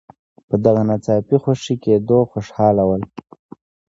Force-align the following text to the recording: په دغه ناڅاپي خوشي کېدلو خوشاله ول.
په 0.47 0.55
دغه 0.65 0.81
ناڅاپي 0.89 1.37
خوشي 1.43 1.75
کېدلو 1.83 2.19
خوشاله 2.31 2.83
ول. 2.87 3.03